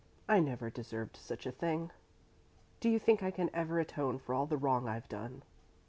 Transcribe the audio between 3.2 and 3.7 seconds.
I can